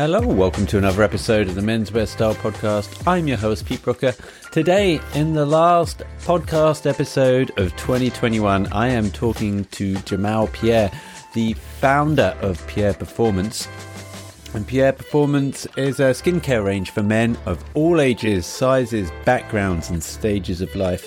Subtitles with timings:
[0.00, 3.06] Hello, welcome to another episode of the Menswear Style Podcast.
[3.06, 4.14] I'm your host, Pete Brooker.
[4.50, 10.90] Today, in the last podcast episode of 2021, I am talking to Jamal Pierre,
[11.34, 13.68] the founder of Pierre Performance.
[14.54, 20.02] And Pierre Performance is a skincare range for men of all ages, sizes, backgrounds, and
[20.02, 21.06] stages of life.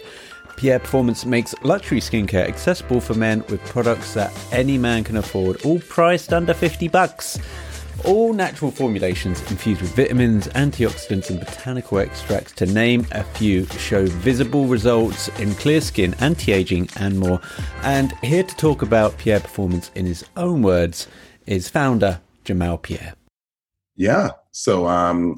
[0.55, 5.65] Pierre Performance makes luxury skincare accessible for men with products that any man can afford,
[5.65, 7.39] all priced under 50 bucks.
[8.05, 14.05] All natural formulations infused with vitamins, antioxidants, and botanical extracts, to name a few, show
[14.07, 17.39] visible results in clear skin, anti aging, and more.
[17.81, 21.07] And here to talk about Pierre Performance in his own words
[21.45, 23.13] is founder Jamal Pierre.
[23.95, 24.31] Yeah.
[24.51, 25.37] So, um,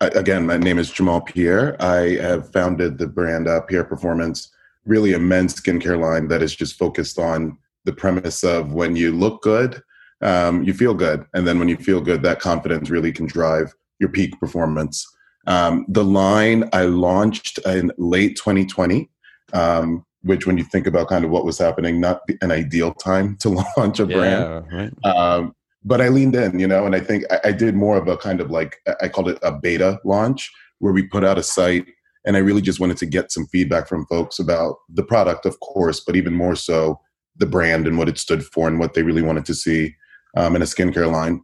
[0.00, 1.76] again, my name is Jamal Pierre.
[1.82, 4.52] I have founded the brand uh, Pierre Performance,
[4.86, 9.10] really a men's skincare line that is just focused on the premise of when you
[9.10, 9.82] look good
[10.22, 11.24] um, you feel good.
[11.34, 15.06] And then when you feel good, that confidence really can drive your peak performance.
[15.46, 19.10] Um, the line I launched in late 2020,
[19.52, 23.36] um, which when you think about kind of what was happening, not an ideal time
[23.38, 24.66] to launch a brand.
[24.70, 25.16] Yeah, right.
[25.16, 25.54] Um,
[25.84, 28.16] but I leaned in, you know, and I think I, I did more of a
[28.16, 31.86] kind of like, I called it a beta launch where we put out a site
[32.24, 35.60] and I really just wanted to get some feedback from folks about the product, of
[35.60, 37.00] course, but even more so
[37.36, 39.94] the brand and what it stood for and what they really wanted to see
[40.36, 41.42] um, in a skincare line,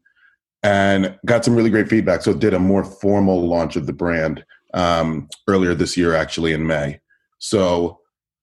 [0.62, 2.22] and got some really great feedback.
[2.22, 6.66] So did a more formal launch of the brand um, earlier this year, actually in
[6.66, 7.00] May.
[7.38, 7.98] So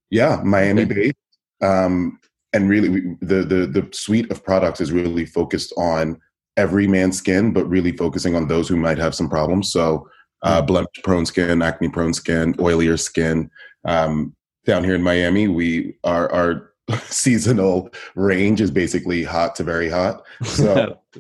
[0.09, 1.15] yeah, Miami based,
[1.61, 2.19] um,
[2.53, 6.19] and really we, the the the suite of products is really focused on
[6.55, 9.71] every man's skin, but really focusing on those who might have some problems.
[9.71, 10.09] So
[10.41, 10.67] uh, mm.
[10.67, 13.49] blemish prone skin, acne prone skin, oilier skin.
[13.85, 16.73] Um, down here in Miami, we are our
[17.05, 20.25] seasonal range is basically hot to very hot.
[20.43, 20.99] So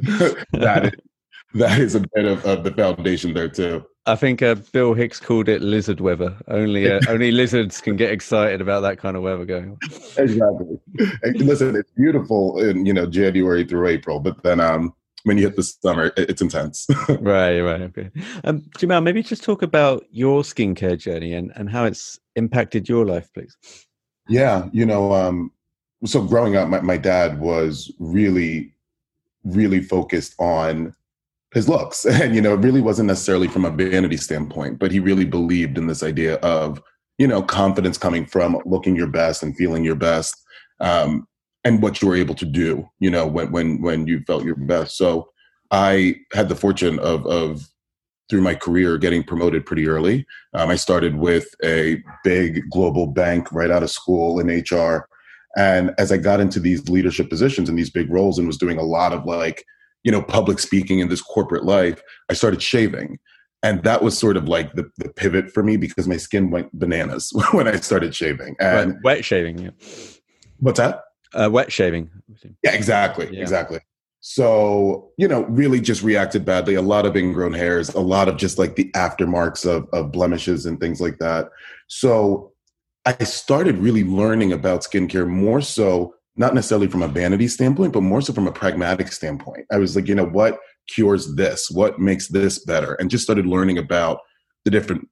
[0.53, 0.99] that is,
[1.53, 3.85] that is a bit of, of the foundation there too.
[4.05, 6.37] I think uh, Bill Hicks called it lizard weather.
[6.47, 9.77] Only uh, only lizards can get excited about that kind of weather going on.
[10.17, 10.79] Exactly.
[11.35, 15.57] listen, it's beautiful in you know January through April, but then um, when you hit
[15.57, 16.87] the summer, it's intense.
[17.09, 18.09] right, right, okay.
[18.45, 23.05] Um, Jamal, maybe just talk about your skincare journey and, and how it's impacted your
[23.05, 23.55] life, please.
[24.29, 25.51] Yeah, you know, um,
[26.05, 28.73] so growing up, my, my dad was really,
[29.43, 30.93] really focused on
[31.53, 32.05] his looks.
[32.05, 35.77] And, you know, it really wasn't necessarily from a vanity standpoint, but he really believed
[35.77, 36.81] in this idea of,
[37.17, 40.35] you know, confidence coming from looking your best and feeling your best.
[40.79, 41.27] Um,
[41.63, 44.55] and what you were able to do, you know, when when when you felt your
[44.55, 44.95] best.
[44.95, 45.29] So
[45.71, 47.67] I had the fortune of of
[48.29, 50.25] through my career getting promoted pretty early.
[50.53, 55.07] Um, I started with a big global bank right out of school in HR
[55.57, 58.77] and as I got into these leadership positions and these big roles and was doing
[58.77, 59.65] a lot of like,
[60.03, 63.17] you know, public speaking in this corporate life, I started shaving.
[63.63, 66.71] And that was sort of like the, the pivot for me because my skin went
[66.77, 68.55] bananas when I started shaving.
[68.59, 69.71] And wet, wet shaving, yeah.
[70.59, 71.01] What's that?
[71.33, 72.11] Uh, wet shaving.
[72.63, 73.27] Yeah, exactly.
[73.31, 73.41] Yeah.
[73.41, 73.79] Exactly.
[74.19, 76.75] So, you know, really just reacted badly.
[76.75, 80.67] A lot of ingrown hairs, a lot of just like the aftermarks of, of blemishes
[80.67, 81.49] and things like that.
[81.87, 82.51] So
[83.07, 88.01] I started really learning about skincare more so, not necessarily from a vanity standpoint, but
[88.01, 89.65] more so from a pragmatic standpoint.
[89.71, 90.59] I was like, you know, what
[90.89, 91.71] cures this?
[91.71, 92.95] What makes this better?
[92.95, 94.19] And just started learning about
[94.65, 95.07] the different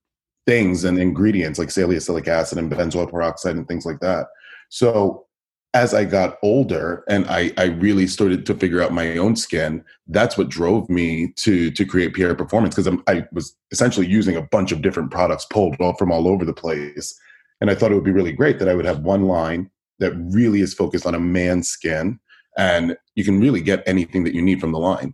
[0.46, 4.28] things and ingredients like salicylic acid and benzoyl peroxide and things like that.
[4.68, 5.26] So
[5.74, 9.86] as I got older and I, I really started to figure out my own skin,
[10.08, 14.42] that's what drove me to to create Pierre Performance because I was essentially using a
[14.42, 17.18] bunch of different products pulled from all over the place
[17.62, 20.14] and I thought it would be really great that I would have one line that
[20.14, 22.20] really is focused on a man's skin
[22.58, 25.14] and you can really get anything that you need from the line.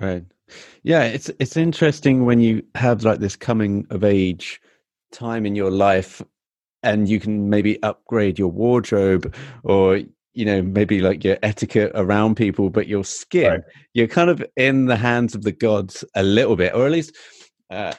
[0.00, 0.24] Right.
[0.82, 4.60] Yeah, it's it's interesting when you have like this coming of age
[5.12, 6.22] time in your life
[6.82, 9.34] and you can maybe upgrade your wardrobe
[9.64, 10.00] or
[10.34, 13.60] you know maybe like your etiquette around people but your skin right.
[13.94, 17.16] you're kind of in the hands of the gods a little bit or at least
[17.70, 17.94] uh,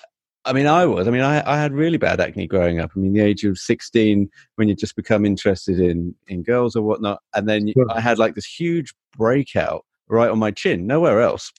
[0.48, 1.08] I mean, I was.
[1.08, 2.92] I mean, I, I had really bad acne growing up.
[2.96, 6.84] I mean, the age of 16, when you just become interested in, in girls or
[6.84, 7.22] whatnot.
[7.36, 7.86] And then sure.
[7.92, 11.52] I had like this huge breakout right on my chin, nowhere else.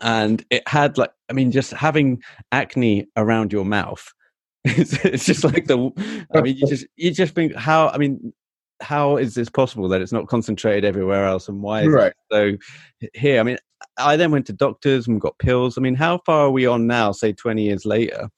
[0.00, 2.22] And it had like, I mean, just having
[2.52, 4.08] acne around your mouth.
[4.68, 8.32] It's, it's just like the, I mean, you just, you just think how, I mean,
[8.80, 12.12] how is this possible that it's not concentrated everywhere else and why is right.
[12.30, 12.60] it
[13.00, 13.56] so here i mean
[13.98, 15.76] i then went to doctors and got pills.
[15.76, 18.28] I mean how far are we on now say 20 years later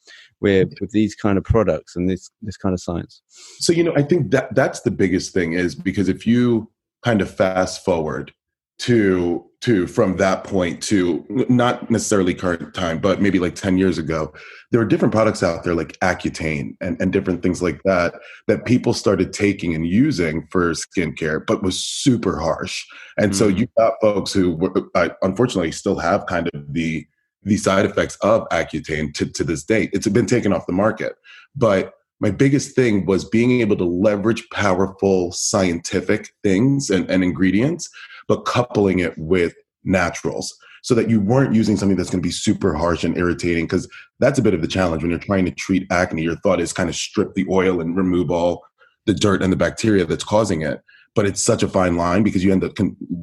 [0.41, 3.23] with with these kind of products and this this kind of science?
[3.59, 6.71] So you know i think that that's the biggest thing is because if you
[7.05, 8.33] kind of fast forward
[8.79, 13.99] to too from that point to not necessarily current time, but maybe like 10 years
[13.99, 14.33] ago,
[14.71, 18.15] there were different products out there like Accutane and, and different things like that
[18.47, 22.85] that people started taking and using for skincare, but was super harsh.
[23.17, 23.39] And mm-hmm.
[23.39, 27.07] so you got folks who were, uh, unfortunately still have kind of the
[27.45, 29.91] the side effects of Accutane to, to this date.
[29.93, 31.15] It's been taken off the market.
[31.55, 37.89] But my biggest thing was being able to leverage powerful scientific things and, and ingredients
[38.27, 39.55] but coupling it with
[39.85, 43.65] naturals so that you weren't using something that's going to be super harsh and irritating
[43.65, 43.89] because
[44.21, 46.23] that's a bit of the challenge when you're trying to treat acne.
[46.23, 48.65] Your thought is kind of strip the oil and remove all
[49.07, 50.83] the dirt and the bacteria that's causing it
[51.15, 52.73] but it's such a fine line because you end up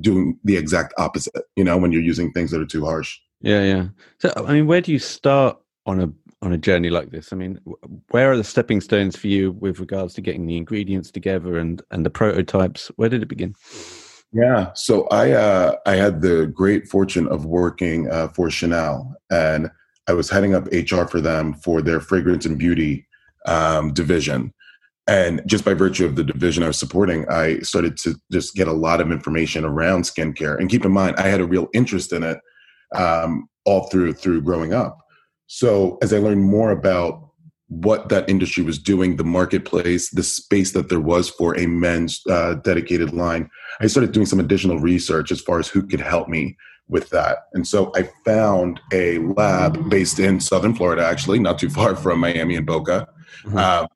[0.01, 3.17] doing the exact opposite you know when you're using things that are too harsh.
[3.41, 3.87] Yeah yeah.
[4.19, 7.35] So i mean where do you start on a on a journey like this i
[7.35, 7.59] mean
[8.11, 11.81] where are the stepping stones for you with regards to getting the ingredients together and
[11.91, 13.55] and the prototypes where did it begin
[14.35, 19.71] yeah, so I uh, I had the great fortune of working uh, for Chanel, and
[20.09, 23.07] I was heading up HR for them for their fragrance and beauty
[23.45, 24.53] um, division.
[25.07, 28.67] And just by virtue of the division I was supporting, I started to just get
[28.67, 30.59] a lot of information around skincare.
[30.59, 32.39] And keep in mind, I had a real interest in it
[32.93, 34.97] um, all through through growing up.
[35.47, 37.25] So as I learned more about
[37.67, 42.21] what that industry was doing, the marketplace, the space that there was for a men's
[42.29, 43.49] uh, dedicated line.
[43.79, 46.57] I started doing some additional research as far as who could help me
[46.87, 47.39] with that.
[47.53, 52.19] And so I found a lab based in Southern Florida, actually, not too far from
[52.19, 53.07] Miami and Boca,
[53.43, 53.57] mm-hmm.
[53.57, 53.87] uh,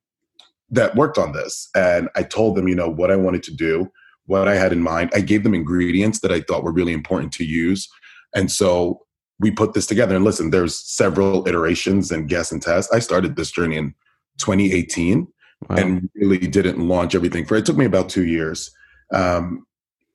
[0.70, 1.68] that worked on this.
[1.74, 3.90] And I told them, you know, what I wanted to do,
[4.26, 5.10] what I had in mind.
[5.14, 7.88] I gave them ingredients that I thought were really important to use.
[8.34, 9.02] And so
[9.40, 10.14] we put this together.
[10.14, 13.94] And listen there's several iterations and guess and test i started this journey in
[14.38, 15.26] 2018
[15.68, 15.76] wow.
[15.76, 17.60] and really didn't launch everything for it.
[17.60, 18.70] it took me about two years.
[19.12, 19.66] Um,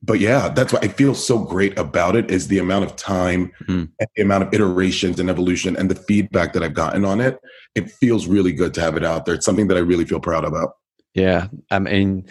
[0.03, 3.51] but yeah that's why i feel so great about it is the amount of time
[3.63, 3.89] mm.
[3.99, 7.39] and the amount of iterations and evolution and the feedback that i've gotten on it.
[7.73, 9.35] It feels really good to have it out there.
[9.35, 10.73] It's something that i really feel proud about.
[11.13, 12.25] Yeah i mean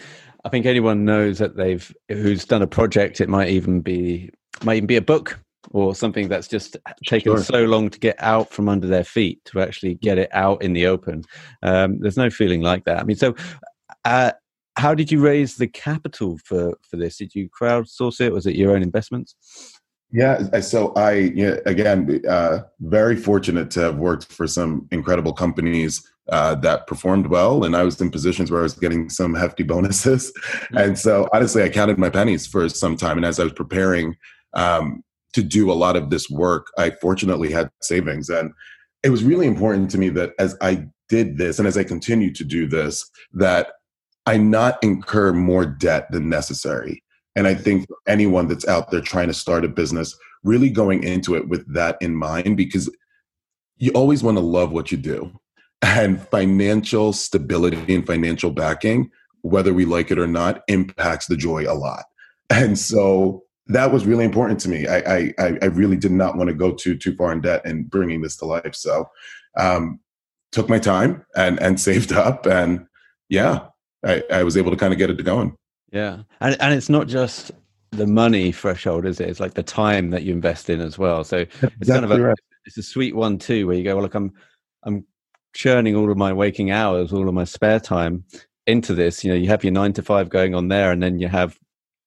[0.45, 4.31] i think anyone knows that they've who's done a project it might even be
[4.63, 5.41] might even be a book
[5.71, 6.77] or something that's just
[7.07, 7.43] taken sure.
[7.43, 10.73] so long to get out from under their feet to actually get it out in
[10.73, 11.25] the open.
[11.63, 13.01] Um, there's no feeling like that.
[13.01, 13.35] I mean, so
[14.05, 14.33] uh,
[14.77, 17.19] how did you raise the capital for for this?
[17.19, 18.33] Did you crowdsource it?
[18.33, 19.35] Was it your own investments?
[20.11, 26.09] Yeah, so I yeah, again uh, very fortunate to have worked for some incredible companies
[26.29, 29.63] uh, that performed well, and I was in positions where I was getting some hefty
[29.65, 30.77] bonuses, mm-hmm.
[30.77, 33.17] and so honestly, I counted my pennies for some time.
[33.17, 34.17] And as I was preparing
[34.55, 35.03] um,
[35.35, 38.29] to do a lot of this work, I fortunately had savings.
[38.29, 38.53] And
[39.03, 42.33] it was really important to me that as I did this and as I continue
[42.33, 43.73] to do this, that
[44.27, 47.03] I not incur more debt than necessary.
[47.37, 51.03] And I think for anyone that's out there trying to start a business, really going
[51.03, 52.89] into it with that in mind, because
[53.77, 55.33] you always want to love what you do.
[55.83, 59.11] And financial stability and financial backing,
[59.43, 62.05] whether we like it or not, impacts the joy a lot.
[62.49, 64.87] And so that was really important to me.
[64.87, 67.89] I, I, I really did not want to go too too far in debt and
[67.89, 68.75] bringing this to life.
[68.75, 69.09] So,
[69.57, 70.01] um,
[70.53, 72.87] took my time and and saved up, and
[73.29, 73.67] yeah,
[74.05, 75.57] I, I was able to kind of get it to going.
[75.93, 77.53] Yeah, and and it's not just
[77.91, 79.29] the money threshold, is it?
[79.29, 81.25] It's like the time that you invest in as well.
[81.25, 82.37] So it's exactly kind of a right.
[82.67, 84.33] it's a sweet one too, where you go, well, look, I'm
[84.83, 85.07] I'm
[85.55, 88.25] churning all of my waking hours, all of my spare time
[88.67, 89.25] into this.
[89.25, 91.59] You know, you have your nine to five going on there, and then you have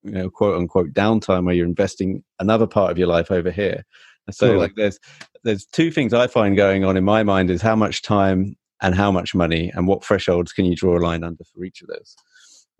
[0.03, 3.83] you know quote unquote downtime where you're investing another part of your life over here.
[4.27, 4.59] And so hmm.
[4.59, 4.99] like there's
[5.43, 8.95] there's two things i find going on in my mind is how much time and
[8.95, 11.87] how much money and what thresholds can you draw a line under for each of
[11.87, 12.15] those?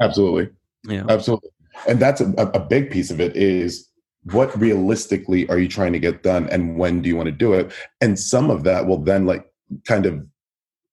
[0.01, 0.49] Absolutely.
[0.83, 1.03] Yeah.
[1.09, 1.49] Absolutely.
[1.87, 3.89] And that's a, a big piece of it is
[4.23, 7.53] what realistically are you trying to get done and when do you want to do
[7.53, 7.71] it?
[8.01, 9.45] And some of that will then like
[9.85, 10.25] kind of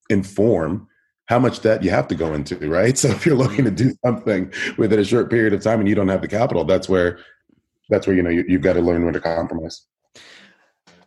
[0.08, 0.88] inform
[1.26, 2.96] how much debt you have to go into, right?
[3.04, 3.88] So if you're looking to mm-hmm.
[3.88, 6.88] do something within a short period of time and you don't have the capital, that's
[6.88, 7.18] where
[7.90, 9.86] that's where you know you, have got to learn where to compromise.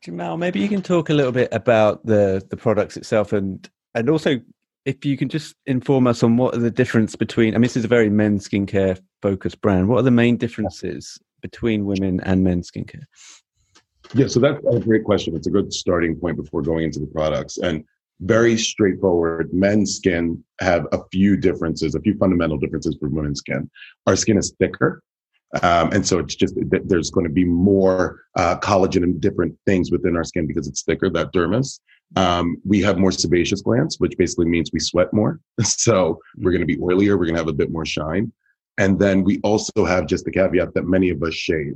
[0.01, 4.09] Jamal, maybe you can talk a little bit about the the products itself and and
[4.09, 4.39] also
[4.85, 7.77] if you can just inform us on what are the difference between I mean this
[7.77, 9.87] is a very men's skincare focused brand.
[9.87, 13.03] What are the main differences between women and men's skincare?
[14.13, 15.35] Yeah, so that's a great question.
[15.35, 17.57] It's a good starting point before going into the products.
[17.57, 17.83] And
[18.21, 19.53] very straightforward.
[19.53, 23.69] Men's skin have a few differences, a few fundamental differences from women's skin.
[24.07, 25.01] Our skin is thicker.
[25.63, 29.91] Um, and so it's just there's going to be more uh, collagen and different things
[29.91, 31.79] within our skin because it's thicker, that dermis.
[32.15, 35.39] Um, we have more sebaceous glands, which basically means we sweat more.
[35.63, 38.31] So we're going to be oilier, we're going to have a bit more shine.
[38.77, 41.73] And then we also have just the caveat that many of us shave.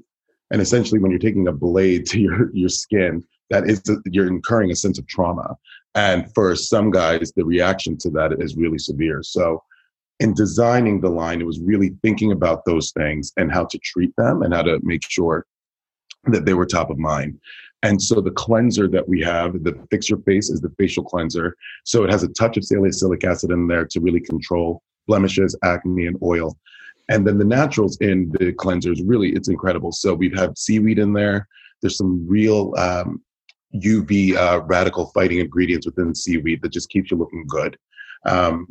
[0.51, 4.71] And essentially, when you're taking a blade to your, your skin, that is, you're incurring
[4.71, 5.55] a sense of trauma.
[5.95, 9.21] And for some guys, the reaction to that is really severe.
[9.23, 9.63] So,
[10.19, 14.15] in designing the line, it was really thinking about those things and how to treat
[14.17, 15.47] them and how to make sure
[16.25, 17.39] that they were top of mind.
[17.83, 21.55] And so the cleanser that we have, the Fix Your Face, is the facial cleanser.
[21.85, 26.05] So it has a touch of salicylic acid in there to really control blemishes, acne,
[26.05, 26.55] and oil.
[27.09, 29.91] And then the naturals in the cleansers, really, it's incredible.
[29.91, 31.47] So we've had seaweed in there.
[31.81, 33.21] There's some real um,
[33.75, 37.77] UV uh, radical fighting ingredients within seaweed that just keeps you looking good.
[38.25, 38.67] Um,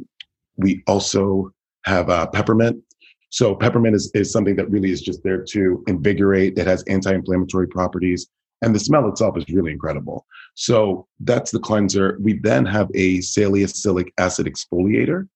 [0.56, 1.52] we also
[1.84, 2.82] have uh, peppermint.
[3.30, 6.58] So peppermint is, is something that really is just there to invigorate.
[6.58, 8.28] It has anti-inflammatory properties
[8.62, 10.26] and the smell itself is really incredible.
[10.54, 12.18] So that's the cleanser.
[12.20, 15.28] We then have a salicylic acid exfoliator.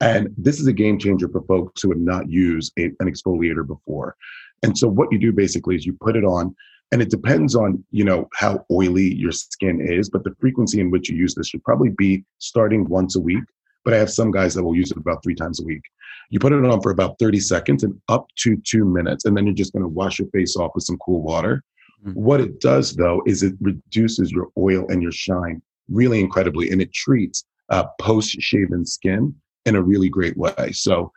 [0.00, 3.66] And this is a game changer for folks who have not used a, an exfoliator
[3.66, 4.14] before.
[4.62, 6.54] And so what you do basically is you put it on
[6.90, 10.90] and it depends on, you know, how oily your skin is, but the frequency in
[10.90, 13.44] which you use this should probably be starting once a week.
[13.84, 15.82] But I have some guys that will use it about three times a week.
[16.30, 19.46] You put it on for about 30 seconds and up to two minutes, and then
[19.46, 21.62] you're just going to wash your face off with some cool water.
[22.04, 22.20] Mm-hmm.
[22.20, 26.80] What it does, though, is it reduces your oil and your shine really incredibly, and
[26.82, 30.72] it treats uh, post-shaven skin in a really great way.
[30.72, 31.12] So,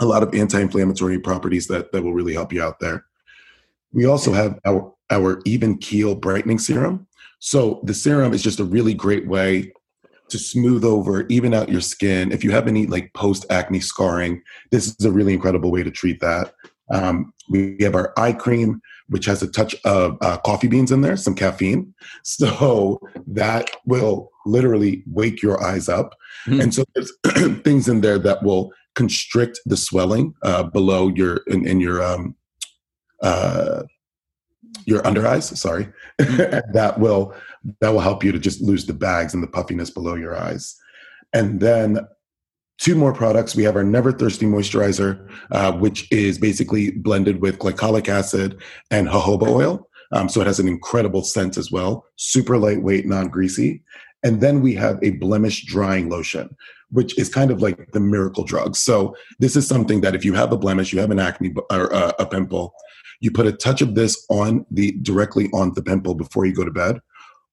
[0.00, 3.04] a lot of anti-inflammatory properties that that will really help you out there.
[3.94, 7.06] We also have our our even keel brightening serum.
[7.38, 9.72] So the serum is just a really great way
[10.28, 12.32] to smooth over, even out your skin.
[12.32, 15.90] If you have any like post acne scarring, this is a really incredible way to
[15.90, 16.54] treat that.
[16.90, 21.02] Um, we have our eye cream, which has a touch of uh, coffee beans in
[21.02, 21.94] there, some caffeine.
[22.22, 26.14] So that will literally wake your eyes up.
[26.46, 26.62] Mm.
[26.62, 27.12] And so there's
[27.62, 32.34] things in there that will constrict the swelling uh, below your in, in your um,
[33.24, 33.82] uh,
[34.86, 35.58] your under eyes.
[35.58, 35.88] Sorry,
[36.20, 36.62] mm.
[36.72, 37.34] that will
[37.80, 40.76] that will help you to just lose the bags and the puffiness below your eyes.
[41.32, 41.98] And then
[42.78, 43.56] two more products.
[43.56, 49.08] We have our Never Thirsty Moisturizer, uh, which is basically blended with glycolic acid and
[49.08, 49.88] jojoba oil.
[50.12, 53.82] Um, so it has an incredible scent as well, super lightweight, non greasy.
[54.22, 56.56] And then we have a blemish drying lotion,
[56.90, 58.76] which is kind of like the miracle drug.
[58.76, 61.92] So this is something that if you have a blemish, you have an acne or
[61.92, 62.74] uh, a pimple,
[63.20, 66.64] you put a touch of this on the directly on the pimple before you go
[66.64, 67.00] to bed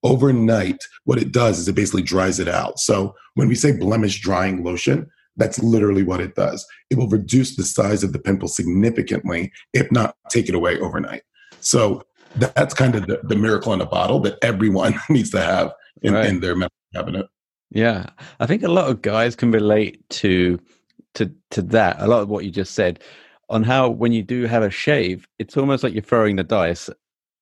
[0.04, 2.80] overnight, what it does is it basically dries it out.
[2.80, 6.66] So when we say blemish drying lotion, that's literally what it does.
[6.90, 11.24] It will reduce the size of the pimple significantly, if not take it away overnight.
[11.62, 12.04] So
[12.36, 16.14] that's kind of the, the miracle in a bottle that everyone needs to have in,
[16.14, 16.30] right.
[16.30, 17.28] in their medical cabinet.
[17.70, 18.08] Yeah,
[18.40, 20.60] I think a lot of guys can relate to
[21.14, 22.02] to to that.
[22.02, 23.02] A lot of what you just said
[23.52, 26.90] on how when you do have a shave, it's almost like you're throwing the dice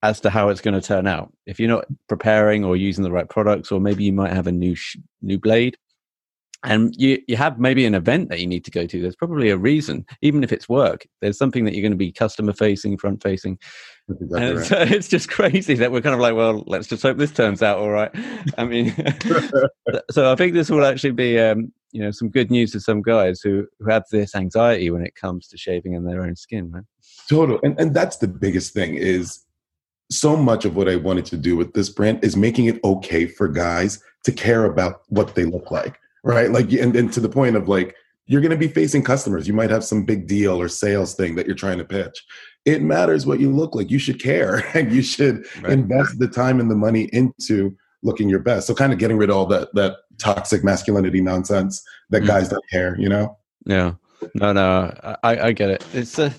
[0.02, 1.32] as to how it's going to turn out.
[1.46, 4.52] If you're not preparing or using the right products, or maybe you might have a
[4.52, 5.78] new sh- new blade,
[6.64, 9.02] and you you have maybe an event that you need to go to.
[9.02, 11.06] There's probably a reason, even if it's work.
[11.22, 13.60] There's something that you're going to be customer facing, front facing.
[14.10, 14.92] Exactly and it's, right.
[14.92, 17.78] it's just crazy that we're kind of like, well, let's just hope this turns out
[17.78, 18.12] all right.
[18.58, 18.96] I mean,
[20.12, 23.02] so I think this will actually be, um, you know, some good news to some
[23.02, 26.72] guys who who have this anxiety when it comes to shaving in their own skin,
[26.72, 26.84] right?
[27.28, 29.46] Total, and and that's the biggest thing is
[30.12, 33.28] so much of what I wanted to do with this brand is making it okay
[33.28, 36.50] for guys to care about what they look like, right?
[36.52, 39.48] Like, and, and to the point of like, you're going to be facing customers.
[39.48, 42.24] You might have some big deal or sales thing that you're trying to pitch.
[42.66, 43.90] It matters what you look like.
[43.90, 45.74] You should care and you should right.
[45.74, 48.68] invest the time and the money into looking your best.
[48.68, 52.28] So kind of getting rid of all that that toxic masculinity nonsense that mm.
[52.28, 53.38] guys don't care, you know?
[53.66, 53.94] Yeah.
[54.36, 55.86] No, no, I, I get it.
[55.94, 56.34] It's a.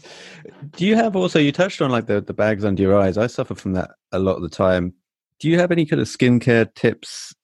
[0.76, 1.38] Do you have also?
[1.38, 3.16] You touched on like the the bags under your eyes.
[3.16, 4.92] I suffer from that a lot of the time.
[5.38, 7.34] Do you have any kind of skincare tips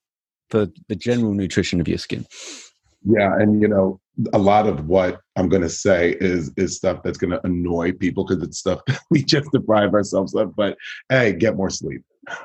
[0.50, 2.26] for the general nutrition of your skin?
[3.04, 4.00] Yeah, and you know,
[4.32, 7.92] a lot of what I'm going to say is is stuff that's going to annoy
[7.92, 8.80] people because it's stuff
[9.10, 10.54] we just deprive ourselves of.
[10.56, 10.76] But
[11.08, 12.02] hey, get more sleep,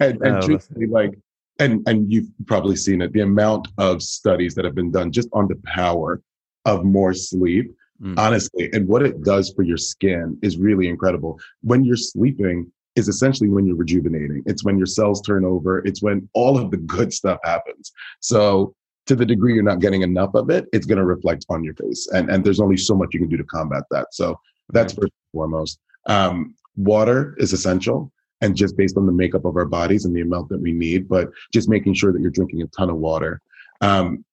[0.00, 1.18] and, and oh, truthfully, like
[1.58, 5.28] and and you've probably seen it the amount of studies that have been done just
[5.32, 6.22] on the power
[6.64, 8.18] of more sleep mm.
[8.18, 11.38] honestly and what it does for your skin is really incredible.
[11.62, 14.42] When you're sleeping is essentially when you're rejuvenating.
[14.46, 15.78] It's when your cells turn over.
[15.86, 17.92] It's when all of the good stuff happens.
[18.18, 18.74] So
[19.06, 21.74] to the degree you're not getting enough of it it's going to reflect on your
[21.74, 24.12] face and and there's only so much you can do to combat that.
[24.12, 24.38] So
[24.70, 25.80] that's first and foremost.
[26.06, 30.20] Um, water is essential and just based on the makeup of our bodies and the
[30.20, 33.42] amount that we need, but just making sure that you're drinking a ton of water.
[33.80, 34.24] Um,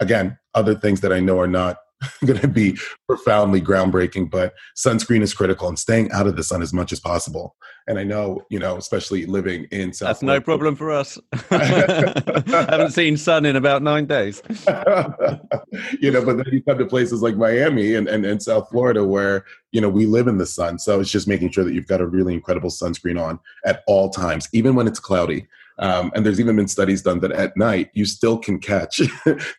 [0.00, 1.78] again, other things that I know are not
[2.24, 2.76] going to be
[3.06, 4.30] profoundly groundbreaking.
[4.30, 7.56] But sunscreen is critical and staying out of the sun as much as possible.
[7.86, 10.08] And I know, you know, especially living in South.
[10.08, 11.18] That's no problem for us.
[11.50, 11.64] I
[12.46, 14.42] haven't seen sun in about nine days.
[16.00, 19.04] you know, but then you come to places like Miami and, and, and South Florida
[19.04, 20.78] where, you know, we live in the sun.
[20.78, 24.10] So it's just making sure that you've got a really incredible sunscreen on at all
[24.10, 25.46] times, even when it's cloudy.
[25.78, 29.00] Um, and there's even been studies done that at night you still can catch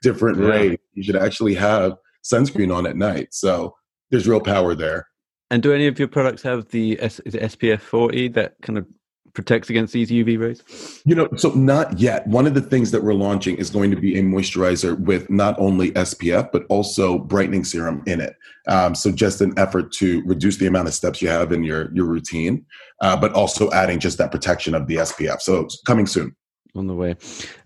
[0.01, 0.47] different yeah.
[0.47, 0.77] rays.
[0.93, 1.97] You should actually have
[2.31, 3.33] sunscreen on at night.
[3.33, 3.75] So
[4.11, 5.07] there's real power there.
[5.51, 8.85] And do any of your products have the S- SPF 40 that kind of
[9.33, 11.01] protects against these UV rays?
[11.05, 12.25] You know, so not yet.
[12.27, 15.59] One of the things that we're launching is going to be a moisturizer with not
[15.59, 18.35] only SPF but also brightening serum in it.
[18.67, 21.91] Um, so just an effort to reduce the amount of steps you have in your
[21.93, 22.65] your routine,
[23.01, 25.41] uh, but also adding just that protection of the SPF.
[25.41, 26.35] So it's coming soon.
[26.75, 27.15] On the way,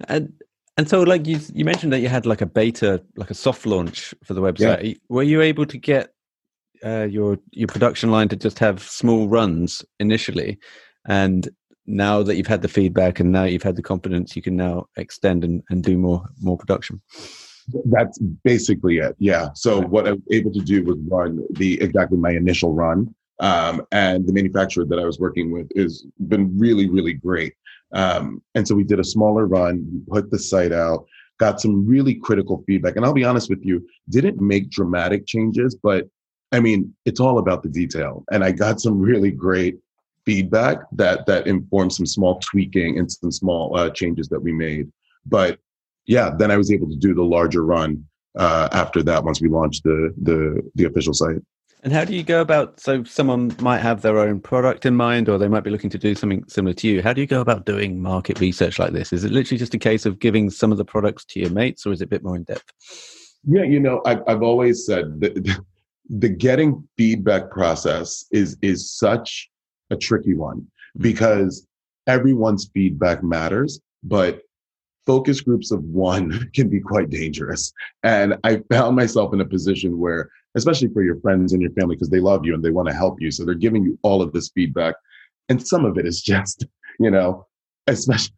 [0.08, 0.32] and
[0.78, 3.66] and so, like you, you mentioned that you had like a beta, like a soft
[3.66, 4.84] launch for the website.
[4.84, 4.94] Yeah.
[5.10, 6.14] Were you able to get
[6.84, 10.58] uh, your your production line to just have small runs initially,
[11.08, 11.48] and
[11.86, 14.86] now that you've had the feedback and now you've had the confidence, you can now
[14.98, 17.02] extend and, and do more more production.
[17.86, 19.16] That's basically it.
[19.20, 19.50] Yeah.
[19.54, 23.86] So what I was able to do was run the exactly my initial run, um,
[23.92, 27.54] and the manufacturer that I was working with has been really really great.
[27.94, 31.06] Um, and so we did a smaller run, put the site out,
[31.40, 32.96] got some really critical feedback.
[32.96, 36.08] And I'll be honest with you, didn't make dramatic changes, but
[36.52, 38.24] I mean, it's all about the detail.
[38.32, 39.80] And I got some really great
[40.26, 44.92] feedback that that informed some small tweaking and some small uh, changes that we made.
[45.26, 45.60] But
[46.06, 48.06] yeah, then I was able to do the larger run
[48.38, 51.42] uh, after that once we launched the the the official site.
[51.84, 52.80] And how do you go about?
[52.80, 55.98] So, someone might have their own product in mind, or they might be looking to
[55.98, 57.02] do something similar to you.
[57.02, 59.12] How do you go about doing market research like this?
[59.12, 61.86] Is it literally just a case of giving some of the products to your mates,
[61.86, 62.72] or is it a bit more in depth?
[63.46, 65.62] Yeah, you know, I've, I've always said that
[66.10, 69.50] the getting feedback process is is such
[69.90, 71.04] a tricky one mm-hmm.
[71.04, 71.68] because
[72.08, 74.42] everyone's feedback matters, but
[75.06, 77.72] focus groups of one can be quite dangerous.
[78.04, 81.96] And I found myself in a position where especially for your friends and your family,
[81.96, 83.32] because they love you and they want to help you.
[83.32, 84.96] So they're giving you all of this feedback.
[85.50, 86.66] And some of it is just,
[87.00, 87.48] you know,
[87.88, 88.36] especially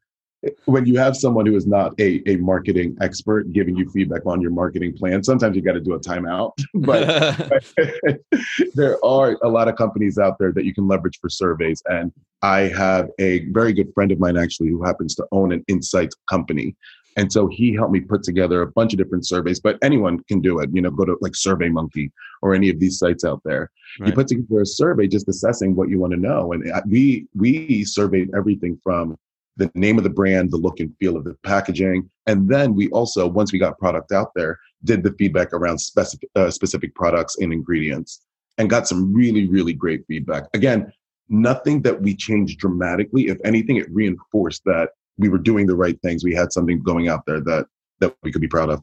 [0.65, 4.41] when you have someone who is not a, a marketing expert giving you feedback on
[4.41, 6.53] your marketing plan, sometimes you got to do a timeout.
[6.73, 7.63] but,
[8.75, 11.81] there are a lot of companies out there that you can leverage for surveys.
[11.87, 15.63] And I have a very good friend of mine actually who happens to own an
[15.67, 16.75] insights company.
[17.17, 20.41] And so he helped me put together a bunch of different surveys, but anyone can
[20.41, 20.69] do it.
[20.73, 23.71] You know, go to like Survey Monkey or any of these sites out there.
[23.99, 24.09] Right.
[24.09, 26.51] You put together a survey just assessing what you want to know.
[26.51, 29.17] And uh, we we surveyed everything from
[29.57, 32.89] the name of the brand, the look and feel of the packaging, and then we
[32.89, 37.37] also once we got product out there, did the feedback around specific uh, specific products
[37.39, 38.25] and ingredients,
[38.57, 40.43] and got some really really great feedback.
[40.53, 40.91] Again,
[41.29, 43.27] nothing that we changed dramatically.
[43.27, 46.23] If anything, it reinforced that we were doing the right things.
[46.23, 47.67] We had something going out there that
[47.99, 48.81] that we could be proud of.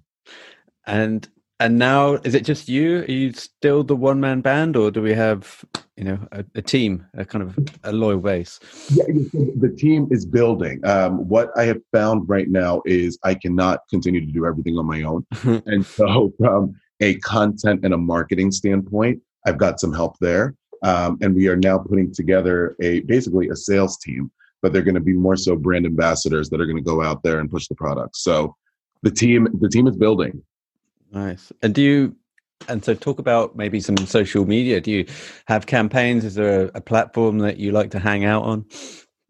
[0.87, 1.29] And
[1.63, 3.01] and now is it just you?
[3.01, 5.65] Are you still the one man band, or do we have
[5.97, 8.59] you know a, a, team, a kind of a loyal base?
[8.91, 10.85] Yeah, the team is building.
[10.85, 14.87] Um, what I have found right now is I cannot continue to do everything on
[14.87, 15.25] my own,
[15.67, 20.55] and so from a content and a marketing standpoint, I've got some help there.
[20.83, 24.95] Um, and we are now putting together a basically a sales team but they're going
[24.95, 27.67] to be more so brand ambassadors that are going to go out there and push
[27.67, 28.17] the product.
[28.17, 28.55] So
[29.03, 30.41] the team, the team is building.
[31.13, 31.53] Nice.
[31.63, 32.17] And do you,
[32.69, 34.81] and so talk about maybe some social media.
[34.81, 35.07] Do you
[35.47, 36.25] have campaigns?
[36.25, 38.65] Is there a, a platform that you like to hang out on?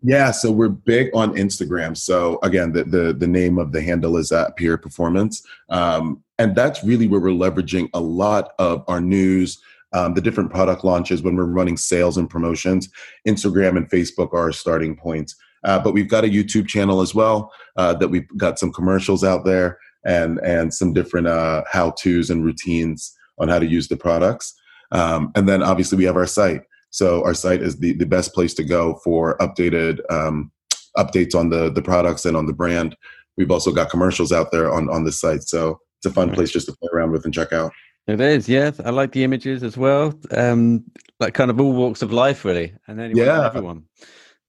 [0.05, 1.97] Yeah, so we're big on Instagram.
[1.97, 6.57] So again, the the, the name of the handle is at Pierre Performance, um, and
[6.57, 9.61] that's really where we're leveraging a lot of our news,
[9.93, 12.89] um, the different product launches when we're running sales and promotions.
[13.29, 15.37] Instagram and Facebook are our starting points.
[15.65, 19.23] Uh, but we've got a YouTube channel as well uh, that we've got some commercials
[19.23, 23.89] out there and and some different uh, how tos and routines on how to use
[23.89, 24.55] the products.
[24.91, 26.63] Um, and then obviously we have our site.
[26.91, 30.53] So our site is the, the best place to go for updated um,
[30.97, 32.97] updates on the the products and on the brand.
[33.37, 35.45] We've also got commercials out there on on the site.
[35.45, 37.73] So it's a fun place just to play around with and check out.
[38.09, 38.81] It is, yes.
[38.81, 40.13] I like the images as well.
[40.33, 40.85] Um,
[41.21, 43.47] like kind of all walks of life, really, and anyone, yeah.
[43.47, 43.85] everyone.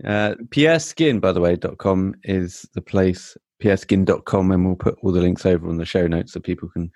[0.04, 3.38] Uh, pierreskin, by the way, dot com is the place.
[3.63, 6.91] pierreskin.com, and we'll put all the links over on the show notes so people can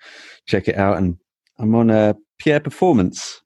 [0.46, 0.98] check it out.
[0.98, 1.16] And
[1.58, 3.40] I'm on uh, Pierre Performance.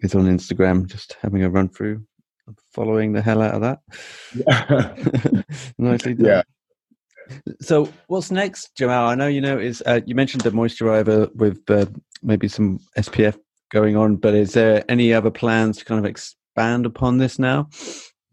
[0.00, 0.86] It's on Instagram.
[0.86, 2.02] Just having a run through,
[2.48, 3.78] I'm following the hell out of that.
[4.34, 5.42] Yeah.
[5.78, 6.26] Nicely done.
[6.26, 6.42] Yeah.
[7.60, 9.08] So, what's next, Jamal?
[9.08, 11.86] I know you know is uh, you mentioned the moisturizer with uh,
[12.22, 13.38] maybe some SPF
[13.70, 17.68] going on, but is there any other plans to kind of expand upon this now?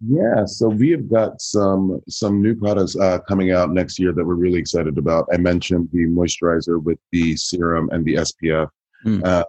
[0.07, 4.25] Yeah, so we have got some some new products uh, coming out next year that
[4.25, 5.27] we're really excited about.
[5.31, 8.69] I mentioned the moisturizer with the serum and the SPF.
[9.05, 9.23] Mm.
[9.23, 9.45] Uh,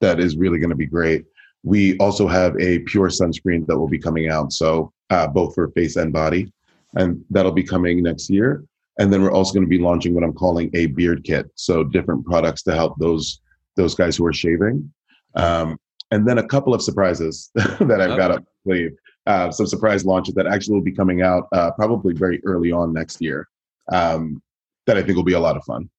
[0.00, 1.24] that is really going to be great.
[1.62, 5.68] We also have a pure sunscreen that will be coming out, so uh, both for
[5.70, 6.52] face and body,
[6.96, 8.64] and that'll be coming next year.
[8.98, 11.84] And then we're also going to be launching what I'm calling a beard kit, so
[11.84, 13.40] different products to help those
[13.76, 14.92] those guys who are shaving.
[15.36, 15.78] Um,
[16.10, 18.96] and then a couple of surprises that I've got up sleeve.
[19.26, 22.92] Uh, some surprise launches that actually will be coming out uh, probably very early on
[22.92, 23.48] next year.
[23.90, 24.42] Um,
[24.86, 25.90] that I think will be a lot of fun.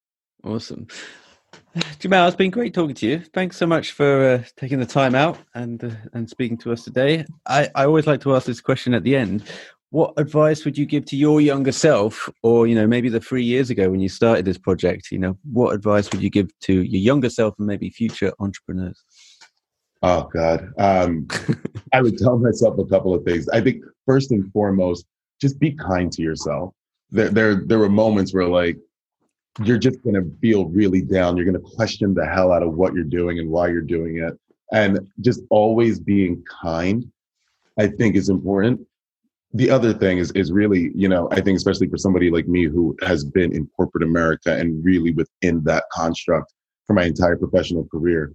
[0.44, 0.88] Awesome.
[2.00, 3.20] Jamal, it's been great talking to you.
[3.34, 6.84] Thanks so much for uh, taking the time out and uh, and speaking to us
[6.84, 7.26] today.
[7.46, 9.44] I, I always like to ask this question at the end.
[9.90, 13.44] What advice would you give to your younger self, or you know, maybe the three
[13.44, 15.12] years ago when you started this project?
[15.12, 19.04] You know, what advice would you give to your younger self and maybe future entrepreneurs?
[20.04, 21.28] Oh God, um,
[21.94, 23.50] I would tell myself a couple of things.
[23.50, 25.06] I think first and foremost,
[25.42, 26.74] just be kind to yourself.
[27.10, 28.78] There, there, there were moments where like
[29.64, 31.36] you're just going to feel really down.
[31.36, 34.18] You're going to question the hell out of what you're doing and why you're doing
[34.18, 34.38] it.
[34.72, 37.10] And just always being kind,
[37.80, 38.86] I think is important.
[39.54, 42.66] The other thing is is really, you know, I think especially for somebody like me
[42.66, 46.54] who has been in corporate America and really within that construct
[46.86, 48.34] for my entire professional career,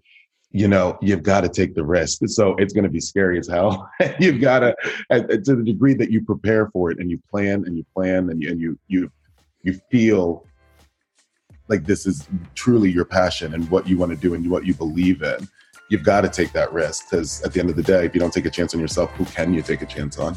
[0.52, 2.20] you know, you've got to take the risk.
[2.26, 3.90] So it's going to be scary as hell.
[4.20, 4.76] you've got to,
[5.10, 7.84] uh, uh, to the degree that you prepare for it and you plan and you
[7.94, 9.10] plan and you and you you
[9.62, 10.46] you feel
[11.68, 14.74] like this is truly your passion and what you want to do and what you
[14.74, 15.48] believe in,
[15.88, 18.20] you've got to take that risk because at the end of the day, if you
[18.20, 20.36] don't take a chance on yourself, who can you take a chance on?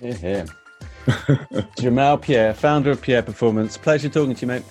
[0.00, 0.46] Yeah.
[1.78, 3.76] Jamal Pierre, founder of Pierre Performance.
[3.76, 4.62] Pleasure talking to you, mate.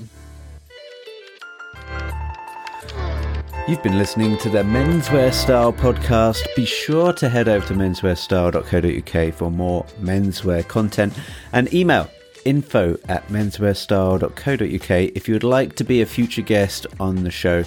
[3.69, 6.43] You've been listening to the Menswear Style podcast.
[6.55, 11.13] Be sure to head over to menswearstyle.co.uk for more menswear content
[11.53, 12.10] and email
[12.45, 17.62] info at menswearstyle.co.uk if you would like to be a future guest on the show.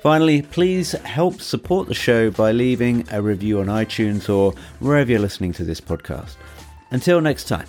[0.00, 5.18] Finally, please help support the show by leaving a review on iTunes or wherever you're
[5.18, 6.36] listening to this podcast.
[6.92, 7.66] Until next time.